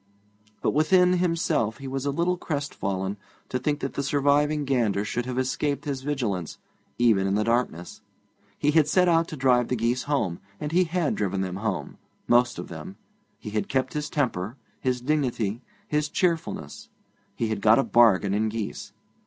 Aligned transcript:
But 0.63 0.71
within 0.71 1.19
himself 1.19 1.77
he 1.77 1.87
was 1.87 2.07
a 2.07 2.09
little 2.09 2.35
crest 2.35 2.73
fallen 2.73 3.17
to 3.49 3.59
think 3.59 3.81
that 3.81 3.93
the 3.93 4.01
surviving 4.01 4.65
gander 4.65 5.05
should 5.05 5.27
have 5.27 5.37
escaped 5.37 5.85
his 5.85 6.01
vigilance, 6.01 6.57
even 6.97 7.27
in 7.27 7.35
the 7.35 7.43
darkness. 7.43 8.01
He 8.57 8.71
had 8.71 8.87
set 8.87 9.07
out 9.07 9.27
to 9.27 9.37
drive 9.37 9.67
the 9.67 9.75
geese 9.75 10.05
home, 10.09 10.39
and 10.59 10.71
he 10.71 10.85
had 10.85 11.13
driven 11.13 11.41
them 11.41 11.57
home, 11.57 11.99
most 12.27 12.57
of 12.57 12.67
them. 12.67 12.95
He 13.37 13.51
had 13.51 13.69
kept 13.69 13.93
his 13.93 14.09
temper, 14.09 14.57
his 14.79 15.01
dignity, 15.01 15.61
his 15.87 16.09
cheerfulness. 16.09 16.89
He 17.35 17.49
had 17.49 17.61
got 17.61 17.77
a 17.77 17.83
bargain 17.83 18.33
in 18.33 18.49
geese. 18.49 18.93